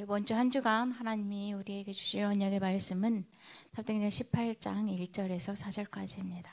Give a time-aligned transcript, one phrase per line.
[0.00, 3.26] 이번 주 한 주간 하나님이 우리에게 주실 언약의 말씀은
[3.74, 6.46] 사도행전 18장 1절에서 4절까지입니다.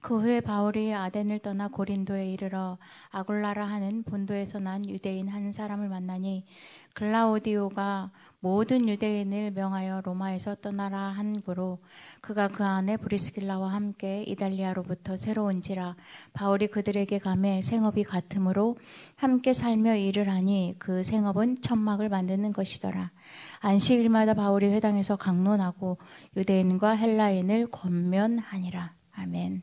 [0.00, 2.78] 그 후에 바울이 아덴을 떠나 고린도에 이르러
[3.10, 6.46] 아굴라라 하는 본도에서 난 유대인 한 사람을 만나니
[6.94, 8.10] 글라우디오가
[8.44, 11.78] 모든 유대인을 명하여 로마에서 떠나라 한 고로
[12.20, 15.96] 그가 그 안에 브리스길라와 함께 이달리아로부터 새로운지라
[16.34, 18.76] 바울이 그들에게 감해 생업이 같으므로
[19.16, 23.12] 함께 살며 일을 하니 그 생업은 천막을 만드는 것이더라.
[23.60, 25.96] 안식일마다 바울이 회당에서 강론하고
[26.36, 28.92] 유대인과 헬라인을 권면하니라.
[29.12, 29.62] 아멘.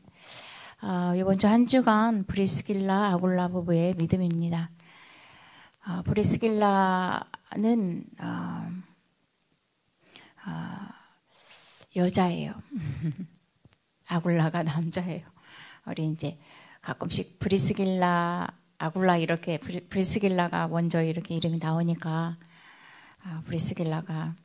[0.82, 4.70] 어, 이번 주 한 주간 브리스길라 아굴라 부부의 믿음입니다.
[5.84, 8.70] 어, 브리스길라는 어,
[10.46, 10.50] 어,
[11.96, 12.54] 여자예요.
[14.06, 15.26] 아굴라가 남자예요.
[15.86, 16.38] 우리 이제
[16.82, 18.46] 가끔씩 브리스길라,
[18.78, 22.36] 아굴라 이렇게 브리 스길라가 먼저 이렇게 이름이 나오니까
[23.24, 24.36] 아, 브리스길라가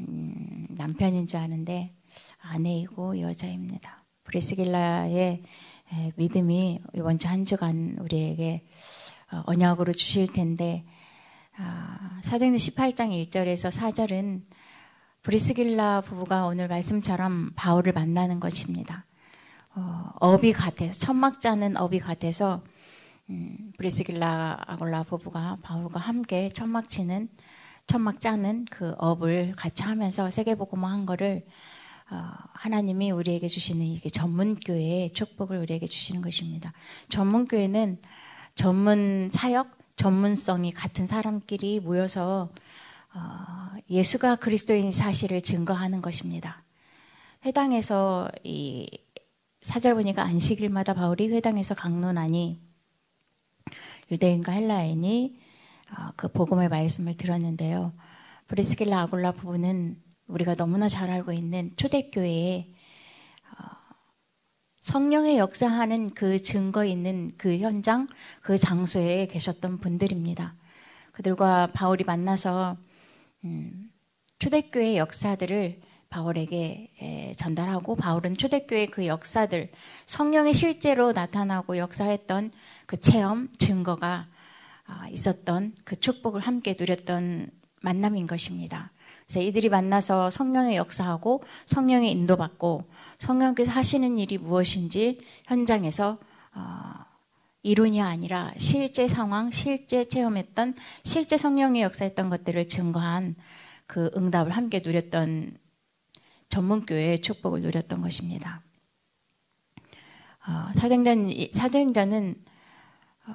[0.00, 1.94] 음, 남편인 줄 아는데
[2.40, 4.02] 아내이고 여자입니다.
[4.24, 5.42] 브리스길라의
[6.16, 10.84] 믿음이 이번 주 한 주간 우리에게 어, 언약으로 주실 텐데
[11.58, 14.42] 아, 사도행전 18장 1절에서 4절은
[15.22, 19.06] 브리스길라 부부가 오늘 말씀처럼 바울을 만나는 것입니다.
[19.74, 22.62] 어, 업이 같아서 천막 자는 업이 같아서
[23.28, 27.28] 음, 브리스길라 아골라 부부가 바울과 함께 천막 치는
[27.86, 31.44] 천막 짜는 그 업을 같이 하면서 세계복음화 한 거를
[32.10, 36.72] 어, 하나님이 우리에게 주시는 이게 전문교회의 축복을 우리에게 주시는 것입니다.
[37.08, 37.98] 전문교회는
[38.56, 42.48] 전문 사역, 전문성이 같은 사람끼리 모여서
[43.14, 46.62] 어, 예수가 그리스도인 사실을 증거하는 것입니다.
[47.44, 48.88] 회당에서 이
[49.60, 52.60] 사절 보니까 안식일마다 바울이 회당에서 강론하니
[54.10, 55.38] 유대인과 헬라인이
[55.90, 57.92] 어, 그 복음의 말씀을 들었는데요.
[58.48, 62.75] 브리스길라 아굴라 부부는 우리가 너무나 잘 알고 있는 초대교회에 어,
[64.86, 68.06] 성령의 역사하는 그 증거 있는 그 현장,
[68.40, 70.54] 그 장소에 계셨던 분들입니다.
[71.10, 72.76] 그들과 바울이 만나서
[73.42, 73.90] 음,
[74.38, 79.72] 초대교회 역사들을 바울에게 전달하고 바울은 초대교회 그 역사들
[80.06, 82.52] 성령이 실제로 나타나고 역사했던
[82.86, 84.28] 그 체험 증거가
[84.84, 87.50] 아, 있었던 그 축복을 함께 누렸던
[87.82, 88.92] 만남인 것입니다.
[89.24, 92.84] 그래서 이들이 만나서 성령의 역사하고 성령의 인도받고
[93.18, 96.18] 성령께서 하시는 일이 무엇인지 현장에서
[96.54, 97.06] 어,
[97.62, 103.34] 이론이 아니라 실제 상황, 실제 체험했던 실제 성령의 역사했던 것들을 증거한
[103.86, 105.58] 그 응답을 함께 누렸던
[106.48, 108.62] 전문교회의 축복을 누렸던 것입니다.
[110.46, 112.36] 어, 사도행전, 사도행전은
[113.26, 113.32] 어,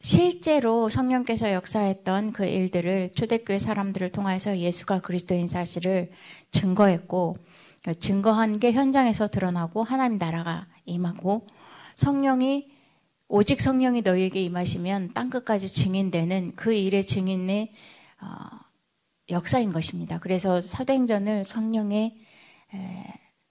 [0.00, 6.10] 실제로 성령께서 역사했던 그 일들을 초대교회 사람들을 통해서 예수가 그리스도인 사실을
[6.50, 7.36] 증거했고
[7.98, 11.46] 증거한 게 현장에서 드러나고 하나님 나라가 임하고
[11.96, 12.70] 성령이
[13.28, 17.72] 오직 성령이 너희에게 임하시면 땅 끝까지 증인되는 그 일의 증인의
[18.20, 18.58] 어,
[19.30, 20.18] 역사인 것입니다.
[20.18, 22.18] 그래서 사도행전을 성령의
[22.74, 23.04] 에,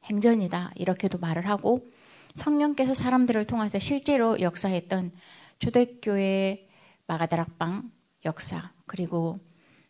[0.04, 1.90] 행전이다 이렇게도 말을 하고
[2.36, 5.12] 성령께서 사람들을 통해서 실제로 역사했던
[5.60, 6.68] 초대교회
[7.08, 7.92] 마가다락방
[8.26, 9.40] 역사, 그리고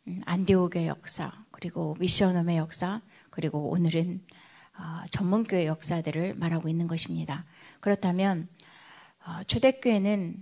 [0.07, 4.21] 음, 안디옥의 역사, 그리고 미션홈의 역사, 그리고 오늘은
[4.79, 7.45] 어, 전문교회 역사들을 말하고 있는 것입니다.
[7.81, 8.47] 그렇다면
[9.25, 10.41] 어, 초대교회는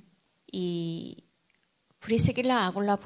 [0.53, 1.23] 이
[1.99, 2.97] 브리스길라 아골라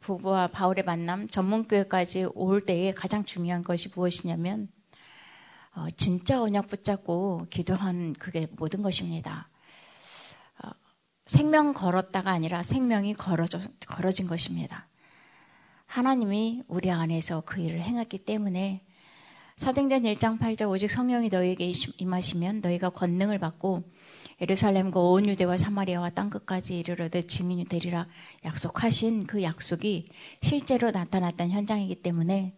[0.00, 4.68] 부부와 바울의 만남 전문교회까지 올 때에 가장 중요한 것이 무엇이냐면
[5.76, 9.48] 어, 진짜 언약 붙잡고 기도한 그게 모든 것입니다.
[11.26, 14.88] 생명 걸었다가 아니라 생명이 걸어져, 걸어진 것입니다.
[15.86, 18.84] 하나님이 우리 안에서 그 일을 행했기 때문에
[19.60, 23.82] 사도행전 1장 8절 오직 성령이 너희에게 임하시면 너희가 권능을 받고
[24.40, 28.06] 예루살렘과 온 유대와 사마리아와 땅 끝까지 이르러되 증인이 되리라
[28.46, 30.08] 약속하신 그 약속이
[30.40, 32.56] 실제로 나타났던 현장이기 때문에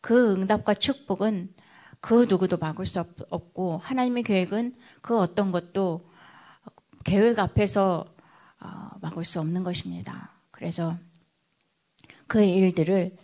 [0.00, 1.52] 그 응답과 축복은
[1.98, 6.08] 그 누구도 막을 수 없고 하나님의 계획은 그 어떤 것도
[7.02, 8.06] 계획 앞에서
[8.60, 10.30] 어, 막을 수 없는 것입니다.
[10.52, 10.96] 그래서
[12.28, 13.16] 그 일들을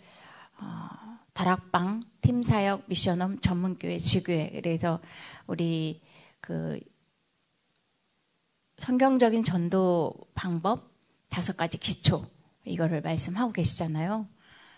[0.59, 0.89] 어,
[1.31, 4.99] 다락방, 팀 사역, 미션홈, 전문교회, 지교회 그래서
[5.47, 6.01] 우리
[6.39, 6.79] 그
[8.77, 10.91] 성경적인 전도 방법
[11.29, 12.25] 다섯 가지 기초
[12.65, 14.27] 이거를 말씀하고 계시잖아요.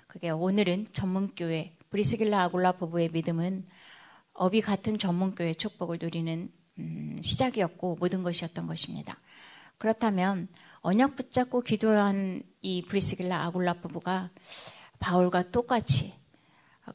[0.07, 3.66] 그게 오늘은 전문교회 브리스길라 아굴라 부부의 믿음은
[4.34, 9.18] 업이 같은 전문교회 축복을 누리는 음, 시작이었고 모든 것이었던 것입니다.
[9.78, 10.48] 그렇다면
[10.81, 14.30] 언약 붙잡고 기도한 이 브리스길라 아굴라 부부가
[15.00, 16.13] 바울과 똑같이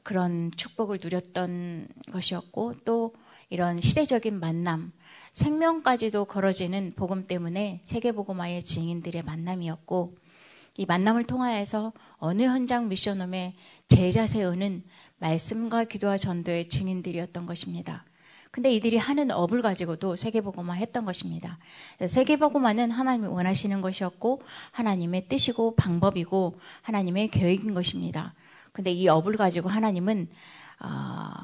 [0.02, 3.14] 그런 축복을 누렸던 것이었고 또
[3.50, 4.92] 이런 시대적인 만남,
[5.32, 10.16] 생명까지도 걸어지는 복음 때문에 세계복음화의 증인들의 만남이었고
[10.76, 13.54] 이 만남을 통하여서 어느 현장 미션홈에
[13.88, 14.84] 제자 세우는
[15.18, 18.04] 말씀과 기도와 전도의 증인들이었던 것입니다.
[18.50, 21.58] 근데 이들이 하는 업을 가지고도 세계복음화 했던 것입니다.
[22.06, 24.42] 세계복음화는 하나님이 원하시는 것이었고
[24.72, 28.34] 하나님의 뜻이고 방법이고 하나님의 계획인 것입니다.
[28.78, 30.28] 근데 이 업을 가지고 하나님은
[30.78, 30.88] 어,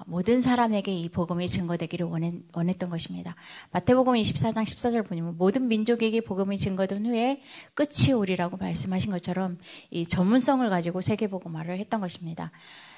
[0.07, 3.35] 모든 사람에게 이 복음이 증거되기를 원했, 원했 던 것입니다.
[3.73, 7.43] 마태복음 24장 14절 보면 모든 민족에게 복음이 증거된 후에
[7.75, 9.59] 끝이 오리라고 말씀하신 것처럼
[9.91, 12.53] 이 전문성을 가지고 세계복음화를 했던 것입니다.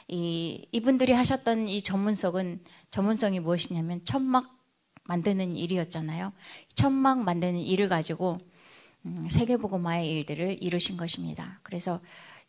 [0.07, 2.61] 이, 이분들이 하셨던 이 전문성은,
[2.91, 4.55] 전문성이 무엇이냐면 천막
[5.05, 6.35] 만드는 일이었잖아요.
[6.75, 8.37] 천막 만드는 일을 가지고
[9.07, 11.57] 음, 세계복음화의 일들을 이루신 것입니다.
[11.63, 12.03] 그래서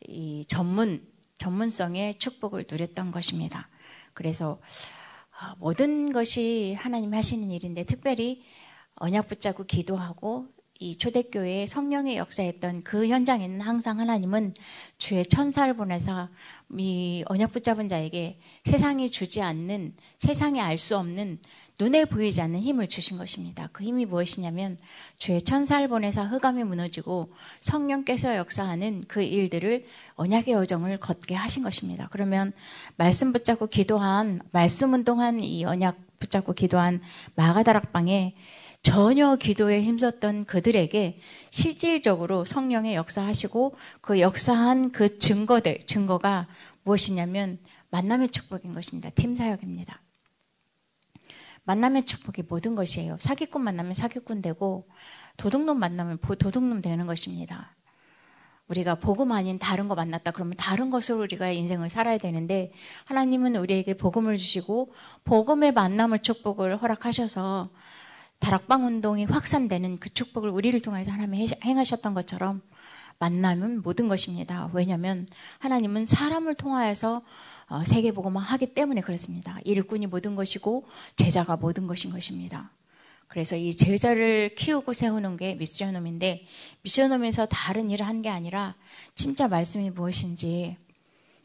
[0.05, 1.01] 이 전문,
[1.37, 3.69] 전문성의 축복을 누렸던 것입니다.
[4.13, 4.59] 그래서
[5.39, 8.43] 아, 모든 것이 하나님 하시는 일인데 특별히
[8.95, 10.47] 언약 붙잡고 기도하고
[10.79, 14.53] 이 초대교회에 성령의 역사했던 그 현장에는 항상 하나님은
[14.97, 16.29] 주의 천사를 보내서
[16.77, 21.39] 이 언약 붙잡은 자에게 세상이 주지 않는 세상이 알 수 없는
[21.79, 23.69] 눈에 보이지 않는 힘을 주신 것입니다.
[23.71, 24.77] 그 힘이 무엇이냐면
[25.17, 27.29] 주의 천사를 보내서 흑암이 무너지고
[27.59, 29.85] 성령께서 역사하는 그 일들을
[30.15, 32.07] 언약의 여정을 걷게 하신 것입니다.
[32.11, 32.51] 그러면
[32.95, 36.99] 말씀 붙잡고 기도한 말씀 운동한 이 언약 붙잡고 기도한
[37.35, 38.35] 마가다락방에
[38.81, 41.19] 전혀 기도에 힘썼던 그들에게
[41.51, 46.47] 실질적으로 성령의 역사하시고 그 역사한 그 증거들, 증거가
[46.83, 47.59] 무엇이냐면
[47.91, 49.09] 만남의 축복인 것입니다.
[49.11, 50.01] 팀 사역입니다.
[51.67, 53.17] 만남의 축복이 모든 것이에요.
[53.19, 54.87] 사기꾼 만나면 사기꾼 되고
[55.35, 57.75] 도둑놈 만나면 도둑놈 되는 것입니다.
[58.69, 62.71] 우리가 복음 아닌 다른 거 만났다 그러면 다른 것으로 우리가 인생을 살아야 되는데
[63.05, 64.93] 하나님은 우리에게 복음을 주시고
[65.25, 67.69] 복음의 만남을 축복을 허락하셔서
[68.39, 72.61] 다락방 운동이 확산되는 그 축복을 우리를 통해서 하나님이 행하셨던 것처럼
[73.19, 74.69] 만남은 모든 것입니다.
[74.73, 75.27] 왜냐하면
[75.59, 77.21] 하나님은 사람을 통하여서
[77.69, 79.59] 어, 세계복음을 하기 때문에 그렇습니다.
[79.65, 80.85] 일꾼이 모든 것이고
[81.15, 82.71] 제자가 모든 것인 것입니다.
[83.27, 86.45] 그래서 이 제자를 키우고 세우는 게 미션홈인데
[86.83, 88.75] 미션홈에서 다른 일을 한 게 아니라
[89.15, 90.77] 진짜 말씀이 무엇인지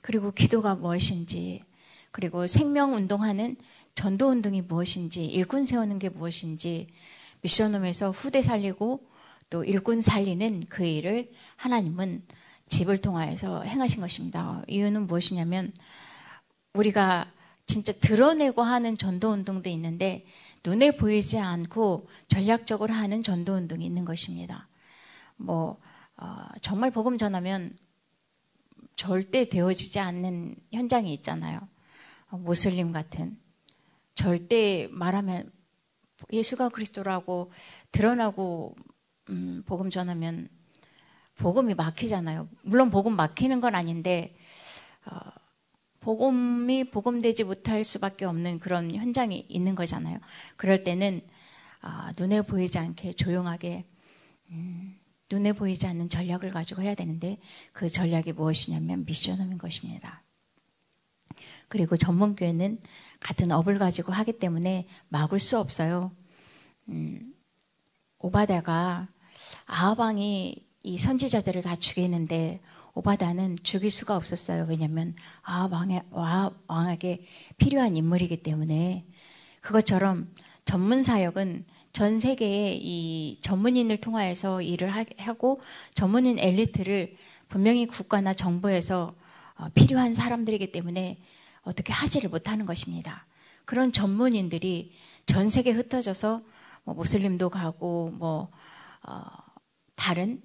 [0.01, 1.65] 그리고 기도가 무엇인지
[2.13, 3.57] 그리고 생명 운동하는
[3.95, 6.89] 전도 운동이 무엇인지, 일꾼 세우는 게 무엇인지,
[7.43, 9.07] 미션홈에서 후대 살리고
[9.53, 12.23] 또 일꾼 살리는 그 일을 하나님은
[12.69, 14.63] 집을 통하여서 행하신 것입니다.
[14.67, 15.75] 이유는 무엇이냐면
[16.73, 17.31] 우리가
[17.67, 20.25] 진짜 드러내고 하는 전도 운동도 있는데
[20.65, 24.69] 눈에 보이지 않고 전략적으로 하는 전도 운동이 있는 것입니다.
[25.37, 25.79] 뭐
[26.17, 27.77] 어, 정말 복음 전하면
[28.97, 31.61] 절대 되어지지 않는 현장이 있잖아요.
[32.31, 33.39] 어, 모슬림 같은
[34.15, 35.53] 절대 말하면
[36.33, 37.53] 예수가 그리스도라고
[37.91, 38.77] 드러나고
[39.31, 40.49] 음, 복음 전하면
[41.37, 42.49] 복음이 막히잖아요.
[42.63, 44.37] 물론 복음 막히는 건 아닌데
[45.07, 45.19] 어,
[46.01, 50.19] 복음이 복음되지 못할 수밖에 없는 그런 현장이 있는 거잖아요.
[50.57, 51.21] 그럴 때는
[51.83, 53.87] 어, 눈에 보이지 않게 조용하게
[54.51, 54.99] 음,
[55.31, 57.39] 눈에 보이지 않는 전략을 가지고 해야 되는데
[57.73, 60.23] 그 전략이 무엇이냐면 미션홈인 것입니다.
[61.69, 62.81] 그리고 전문교회는
[63.21, 66.13] 같은 업을 가지고 하기 때문에 막을 수 없어요.
[66.89, 67.33] 음,
[68.23, 69.09] 오바다가
[69.67, 72.61] 아하방이 이 선지자들을 다 죽이는데
[72.95, 74.67] 오바다는 죽일 수가 없었어요.
[74.69, 76.03] 왜냐하면 아하방에,
[76.69, 77.25] 왕에게
[77.57, 79.05] 필요한 인물이기 때문에
[79.61, 80.33] 그것처럼
[80.65, 85.61] 전문 사역은 전 세계의 이 전문인을 통하여서 일을 하고
[85.95, 87.17] 전문인 엘리트를
[87.49, 89.15] 분명히 국가나 정부에서
[89.57, 91.19] 어, 필요한 사람들이기 때문에
[91.63, 93.27] 어떻게 하지를 못하는 것입니다.
[93.65, 94.93] 그런 전문인들이
[95.27, 96.43] 전 세계에 흩어져서
[96.85, 98.51] 뭐 모슬림도 가고 뭐
[99.03, 99.25] 어,
[99.97, 100.43] 다른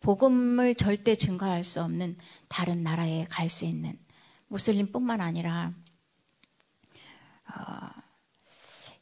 [0.00, 2.16] 복음을 절대 증거할 수 없는
[2.48, 3.98] 다른 나라에 갈 수 있는
[4.48, 5.72] 모슬림뿐만 아니라
[7.48, 7.88] 어,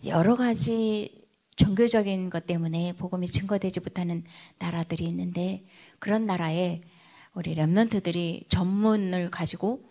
[0.05, 1.25] 여러 가지
[1.57, 4.25] 종교적인 것 때문에 복음이 증거되지 못하는
[4.59, 5.65] 나라들이 있는데
[5.99, 6.81] 그런 나라에
[7.35, 9.89] 우리 랩런트들이 전문을 가지고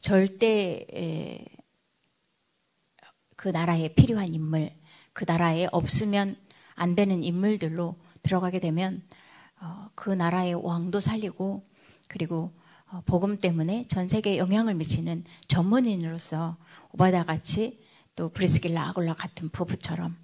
[0.00, 0.86] 절대
[3.36, 4.72] 그 나라에 필요한 인물,
[5.16, 6.36] 그 나라에 없으면
[6.74, 9.02] 안 되는 인물들로 들어가게 되면
[9.58, 11.66] 어, 그 나라의 왕도 살리고
[12.06, 12.52] 그리고
[12.90, 16.58] 어, 복음 때문에 전 세계에 영향을 미치는 전문인으로서
[16.92, 17.80] 오바다 같이
[18.14, 20.18] 또 브리스길라 아골라 같은 부부처럼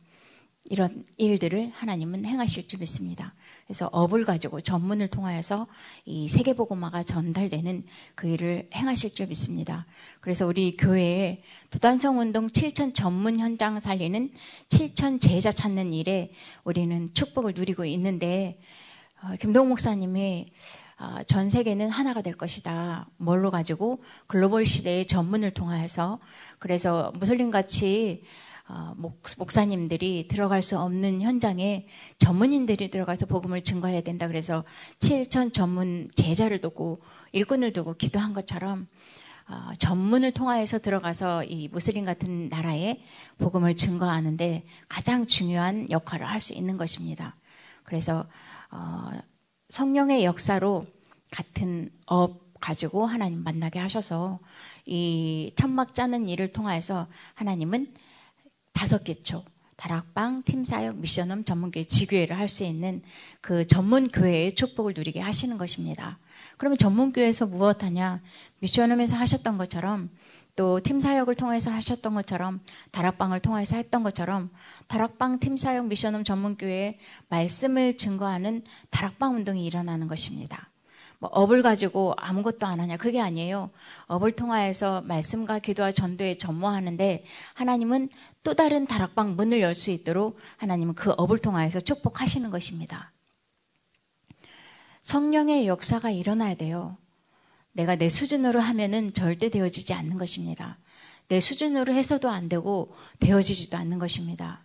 [0.71, 3.35] 이런 일들을 하나님은 행하실 줄 믿습니다.
[3.67, 5.67] 그래서 업을 가지고 전문을 통하여서
[6.05, 9.87] 이 세계보고마가 전달되는 그 일을 행하실 줄 믿습니다.
[10.21, 14.31] 그래서 우리 교회에 도단성 운동 7천 전문 현장 살리는
[14.69, 16.31] 7천 제자 찾는 일에
[16.63, 18.61] 우리는 축복을 누리고 있는데
[19.23, 20.51] 어, 김동 목사님이
[20.99, 23.09] 어, 전 세계는 하나가 될 것이다.
[23.17, 26.21] 뭘로 가지고 글로벌 시대의 전문을 통하여서
[26.61, 28.23] 그래서 무슬림 같이
[28.69, 28.95] 어,
[29.39, 31.87] 목사님들이 들어갈 수 없는 현장에
[32.19, 34.29] 전문인들이 들어가서 복음을 증거해야 된다.
[34.29, 34.65] 그래서
[35.01, 37.01] 7천 전문 제자를 두고
[37.33, 38.87] 일꾼을 두고 기도한 것처럼
[39.49, 43.03] 어, 전문을 통하여서 들어가서 이 무슬림 같은 나라에
[43.39, 47.37] 복음을 증거하는데 가장 중요한 역할을 할 수 있는 것입니다.
[47.85, 48.27] 그래서
[48.71, 49.11] 어,
[49.69, 50.87] 성령의 역사로
[51.31, 54.39] 같은 업 가지고 하나님 만나게 하셔서
[54.87, 57.93] 이 천막 짜는 일을 통하여서 하나님은
[58.73, 59.45] 다섯 기초
[59.77, 63.03] 다락방, 팀사역, mission home 전문교회 지교회를 할 수 있는
[63.41, 66.19] 그 전문교회의 축복을 누리게 하시는 것입니다.
[66.57, 68.21] 그러면 전문교회에서 무엇 하냐?
[68.61, 70.11] mission home에서 하셨던 것처럼
[70.55, 72.61] 또 팀사역을 통해서 하셨던 것처럼
[72.91, 74.51] 다락방을 통해서 했던 것처럼
[74.87, 76.99] 다락방, 팀사역, 미션홈 전문교회의
[77.29, 80.69] 말씀을 증거하는 다락방 운동이 일어나는 것입니다.
[81.23, 83.71] 뭐 업을 가지고 아무것도 안 하냐 그게 아니에요.
[84.07, 87.25] 업을 통하여서 말씀과 기도와 전도에 전무하는데
[87.55, 88.09] 하나님은
[88.43, 93.13] 또 다른 다락방 문을 열 수 있도록 하나님은 그 업을 통하여서 축복하시는 것입니다.
[95.03, 96.97] 성령의 역사가 일어나야 돼요.
[97.71, 100.79] 내가 내 수준으로 하면은 절대 되어지지 않는 것입니다.
[101.29, 104.65] 내 수준으로 해서도 안 되고 되어지지도 않는 것입니다.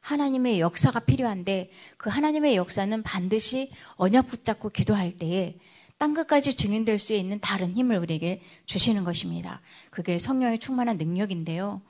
[0.00, 5.56] 하나님의 역사가 필요한데 그 하나님의 역사는 반드시 언약 붙잡고 기도할 때에
[5.98, 9.60] 땅 끝까지 증인될 수 있는 다른 힘을 우리에게 주시는 것입니다.
[9.90, 11.80] 그게 성령의 충만한 능력인데요.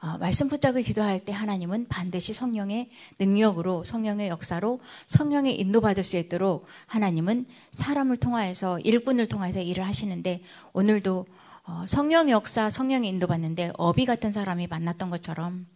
[0.00, 2.88] 어, 말씀 붙잡고 기도할 때 하나님은 반드시 성령의
[3.18, 11.26] 능력으로 성령의 역사로 성령의 인도받을 수 있도록 하나님은 사람을 통하여서 일꾼을 통해서 일을 하시는데 오늘도
[11.64, 15.66] 어, 성령의 역사 성령의 인도받는데 어비 같은 사람이 만났던 것처럼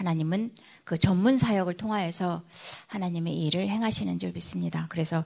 [0.00, 0.54] 하나님은
[0.84, 2.42] 그 전문 사역을 통하여서
[2.86, 4.86] 하나님의 일을 행하시는 줄 믿습니다.
[4.88, 5.24] 그래서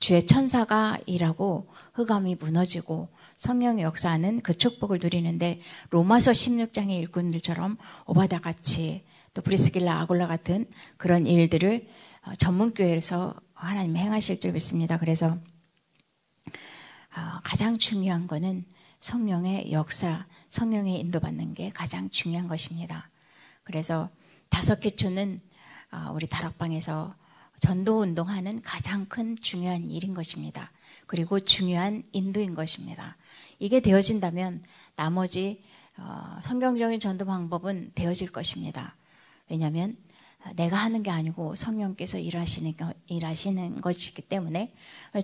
[0.00, 7.76] 주의 천사가 일하고 흑암이 무너지고 성령의 역사하는 그 축복을 누리는데 로마서 16장의 일꾼들처럼
[8.06, 9.04] 오바다 같이
[9.34, 10.64] 또 브리스길라 아골라 같은
[10.96, 11.86] 그런 일들을
[12.22, 14.96] 어, 전문교회에서 하나님 행하실 줄 믿습니다.
[14.96, 15.36] 그래서
[16.46, 18.64] 어, 가장 중요한 거는
[19.00, 23.10] 성령의 역사, 성령의 인도받는 게 가장 중요한 것입니다.
[23.64, 24.08] 그래서
[24.48, 25.40] 다섯 개초는
[25.90, 27.14] 어, 우리 다락방에서
[27.60, 30.70] 전도 운동하는 가장 큰 중요한 일인 것입니다.
[31.06, 33.16] 그리고 중요한 인도인 것입니다.
[33.58, 34.62] 이게 되어진다면
[34.96, 35.62] 나머지
[35.96, 38.96] 어, 성경적인 전도 방법은 되어질 것입니다.
[39.48, 39.96] 왜냐하면
[40.56, 42.74] 내가 하는 게 아니고 성령께서 일하시는,
[43.06, 44.74] 일하시는 것이기 때문에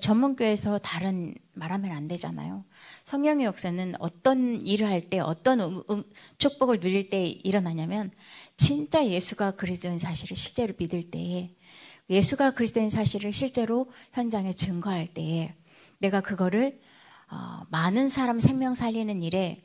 [0.01, 2.65] 전문교에서 다른 말하면 안 되잖아요.
[3.05, 6.05] 성령의 역사는 어떤 일을 할 때, 어떤 응, 응,
[6.39, 8.11] 축복을 누릴 때 일어나냐면
[8.57, 11.51] 진짜 예수가 그리스도인 사실을 실제로 믿을 때에
[12.09, 15.55] 예수가 그리스도인 사실을 실제로 현장에 증거할 때에
[15.99, 16.81] 내가 그거를
[17.31, 19.63] 어, 많은 사람 생명 살리는 일에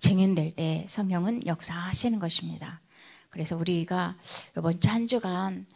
[0.00, 2.80] 증인될 때 성령은 역사하시는 것입니다.
[3.34, 4.16] 그래서 우리가
[4.56, 5.66] 이번 주 한 주간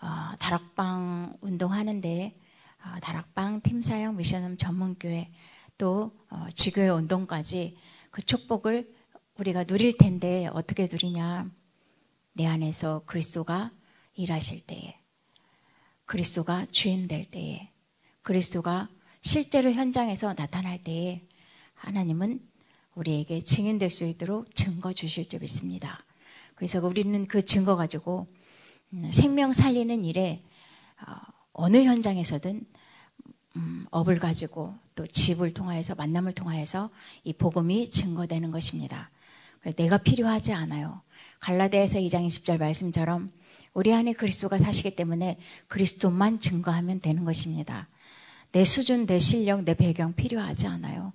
[0.00, 2.36] 어, 다락방 운동하는데
[2.84, 5.30] 어, 다락방 팀사형 미션홈 전문교회
[5.78, 7.78] 또 어, 지교회 운동까지
[8.10, 8.92] 그 축복을
[9.38, 11.48] 우리가 누릴 텐데 어떻게 누리냐?
[12.32, 13.70] 내 안에서 그리스도가
[14.14, 14.98] 일하실 때에
[16.06, 17.70] 그리스도가 주인 될 때에
[18.22, 18.88] 그리스도가
[19.22, 21.22] 실제로 현장에서 나타날 때에
[21.74, 22.40] 하나님은
[22.96, 26.04] 우리에게 증인 될 수 있도록 증거 주실 줄 믿습니다.
[26.54, 28.26] 그래서 우리는 그 증거 가지고
[28.92, 30.42] 음, 생명 살리는 일에
[31.00, 31.14] 어,
[31.52, 32.64] 어느 현장에서든
[33.56, 36.90] 음, 업을 가지고 또 집을 통하여서 만남을 통하여서
[37.24, 39.10] 이 복음이 증거되는 것입니다.
[39.76, 41.00] 내가 필요하지 않아요.
[41.40, 43.30] 갈라디아서 2장 20절 말씀처럼
[43.72, 47.88] 우리 안에 그리스도가 사시기 때문에 그리스도만 증거하면 되는 것입니다.
[48.52, 51.12] 내 수준, 내 실력, 내 배경 필요하지 않아요.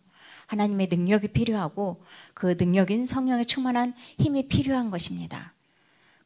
[0.49, 2.01] 하나님의 능력이 필요하고
[2.33, 5.53] 그 능력인 성령의 충만한 힘이 필요한 것입니다.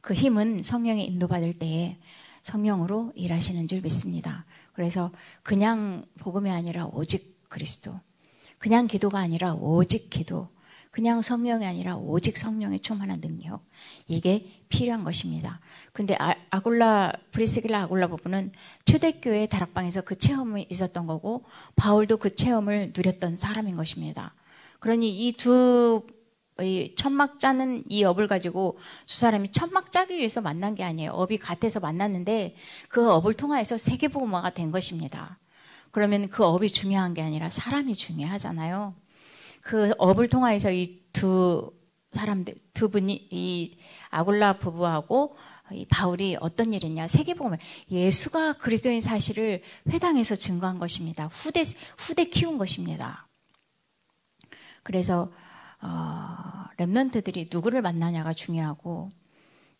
[0.00, 1.98] 그 힘은 성령의 인도받을 때에
[2.42, 4.46] 성령으로 일하시는 줄 믿습니다.
[4.72, 5.12] 그래서
[5.42, 8.00] 그냥 복음이 아니라 오직 그리스도.
[8.58, 10.48] 그냥 기도가 아니라 오직 기도.
[10.94, 13.64] 그냥 성령이 아니라 오직 성령의 충만한 능력.
[14.06, 15.58] 이게 필요한 것입니다.
[15.92, 18.52] 근데 아, 아골라, 브리스길라 아골라 부부는
[18.84, 24.36] 초대교회 다락방에서 그 체험이 있었던 거고, 바울도 그 체험을 누렸던 사람인 것입니다.
[24.78, 26.06] 그러니 이두
[26.60, 31.10] 이 천막 짜는 이 업을 가지고 두 사람이 천막 짜기 위해서 만난 게 아니에요.
[31.10, 32.54] 업이 같아서 만났는데
[32.88, 35.40] 그 업을 통하여서 세계복음화가 된 것입니다.
[35.90, 38.94] 그러면 그 업이 중요한 게 아니라 사람이 중요하잖아요.
[39.64, 41.72] 그 업을 통하여서 이 두
[42.12, 43.78] 사람들 두 분이 이
[44.10, 45.36] 아굴라 부부하고
[45.72, 47.56] 이 바울이 어떤 일이냐 세계복음을
[47.90, 51.26] 예수가 그리스도인 사실을 회당에서 증거한 것입니다.
[51.28, 51.64] 후대
[51.96, 53.26] 후대 키운 것입니다.
[54.82, 55.32] 그래서
[55.80, 59.10] 어, Remnant들이 누구를 만나냐가 중요하고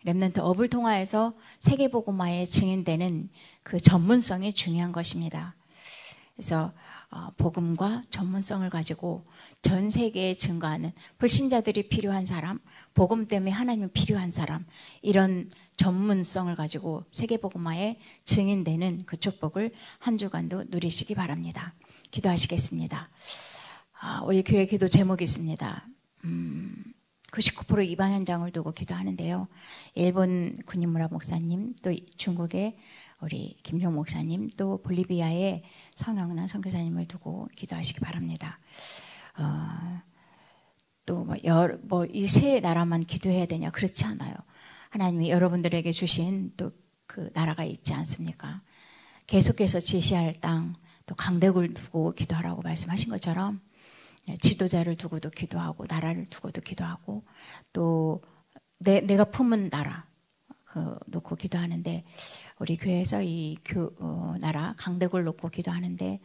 [0.06, 3.28] Remnant 업을 통하여서 세계복음화에 증인되는
[3.62, 5.54] 그 전문성이 중요한 것입니다.
[6.34, 6.72] 그래서 어,
[7.36, 9.24] 복음과 전문성을 가지고
[9.62, 12.58] 전 세계에 증거하는 불신자들이 필요한 사람,
[12.94, 14.66] 복음 때문에 하나님이 필요한 사람
[15.02, 21.74] 이런 전문성을 가지고 세계 복음화에 증인되는 그 축복을 한 주간도 누리시기 바랍니다.
[22.10, 23.10] 기도하시겠습니다.
[24.00, 25.88] 아, 우리 교회 기도 제목이 있습니다.
[26.24, 26.84] 음,
[27.32, 29.48] 99% 입안 현장을 두고 기도하는데요.
[29.94, 32.76] 일본 군인무라 목사님, 또 중국의
[33.24, 35.64] 우리 김용 목사님, 또 볼리비아의
[35.96, 38.58] 성영란 선교사님을 두고 기도하시기 바랍니다.
[39.38, 40.00] 어,
[41.06, 44.34] 또뭐이 세 나라만 기도해야 되냐 그렇지 않아요.
[44.90, 46.72] 하나님이 여러분들에게 주신 또
[47.06, 48.62] 그 나라가 있지 않습니까?
[49.26, 50.74] 계속해서 지시할 땅,
[51.06, 53.60] 또 강대국을 두고 기도하라고 말씀하신 것처럼
[54.28, 57.24] 예, 지도자를 두고도 기도하고 나라를 두고도 기도하고
[57.72, 58.22] 또
[58.78, 60.06] 내, 내가 품은 나라
[60.74, 62.04] 그 놓고 기도하는데
[62.58, 66.20] 우리 교회에서 이 교, 어, 나라 강대국을 놓고 기도하는데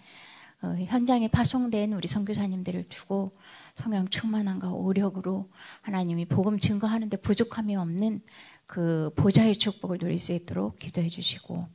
[0.63, 3.37] 어, 현장에 파송된 우리 선교사님들을 두고
[3.75, 5.47] 성령 충만함과 오력으로
[5.81, 8.21] 하나님이 복음 증거하는데 부족함이 없는
[8.65, 11.67] 그 보좌의 축복을 누릴 수 있도록 기도해 주시고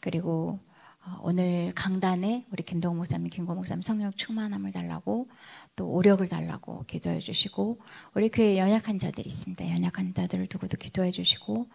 [0.00, 0.73] 그리고 어,
[1.20, 5.28] 오늘 강단에 우리 김동호 목사님, 김고 목사님 성령 충만함을 달라고
[5.76, 7.78] 또 오력을 달라고 기도해 주시고
[8.14, 9.68] 우리 교회 연약한 자들이 있습니다.
[9.68, 11.68] 연약한 자들을 두고도 기도해 주시고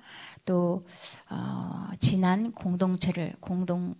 [0.45, 0.85] 또
[1.29, 3.95] 어, 지난 공동체를 공동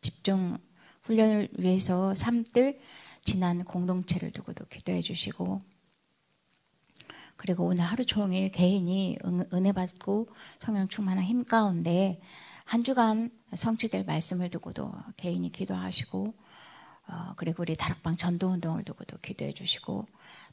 [0.00, 0.58] 집중
[1.02, 2.80] 훈련을 위해서 삼들
[3.22, 5.62] 지난 공동체를 두고도 기도해 주시고
[7.36, 9.18] 그리고 오늘 하루 종일 개인이
[9.52, 10.28] 은혜 받고
[10.60, 12.20] 성령 충만한 힘 가운데
[12.64, 16.34] 한 주간 성취될 말씀을 두고도 개인이 기도하시고
[17.06, 20.06] 어, 그리고 우리 다락방 전도 운동을 두고도 기도해 주시고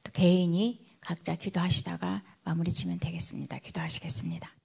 [0.03, 3.59] 또 개인이 각자 기도하시다가 마무리 치면 되겠습니다.
[3.59, 4.60] 기도하시겠습니다.